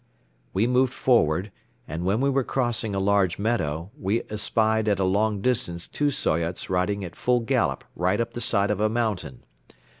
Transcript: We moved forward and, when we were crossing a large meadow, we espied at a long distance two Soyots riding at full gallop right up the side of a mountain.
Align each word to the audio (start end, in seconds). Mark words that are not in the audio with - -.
We 0.51 0.65
moved 0.65 0.95
forward 0.95 1.51
and, 1.87 2.03
when 2.03 2.21
we 2.21 2.29
were 2.31 2.43
crossing 2.43 2.95
a 2.95 2.99
large 2.99 3.37
meadow, 3.37 3.91
we 3.95 4.23
espied 4.31 4.87
at 4.87 4.97
a 4.99 5.03
long 5.03 5.41
distance 5.41 5.87
two 5.87 6.09
Soyots 6.09 6.71
riding 6.71 7.05
at 7.05 7.15
full 7.15 7.41
gallop 7.41 7.83
right 7.95 8.19
up 8.19 8.33
the 8.33 8.41
side 8.41 8.71
of 8.71 8.79
a 8.79 8.89
mountain. 8.89 9.43